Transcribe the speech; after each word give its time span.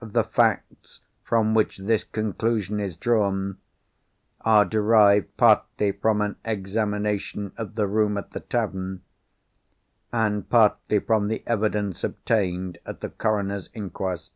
The 0.00 0.22
facts 0.22 1.00
from 1.24 1.52
which 1.52 1.78
this 1.78 2.04
conclusion 2.04 2.78
is 2.78 2.96
drawn, 2.96 3.58
are 4.42 4.64
derived 4.64 5.36
partly 5.36 5.90
from 5.90 6.20
an 6.20 6.36
examination 6.44 7.50
of 7.56 7.74
the 7.74 7.88
room 7.88 8.16
at 8.16 8.30
the 8.30 8.38
tavern; 8.38 9.02
and 10.12 10.48
partly 10.48 11.00
from 11.00 11.26
the 11.26 11.42
evidence 11.44 12.04
obtained 12.04 12.78
at 12.86 13.00
the 13.00 13.08
Coroner's 13.10 13.68
Inquest. 13.74 14.30